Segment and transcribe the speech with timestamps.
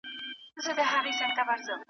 [0.03, 1.71] د امریکا په بهرني سیاست کې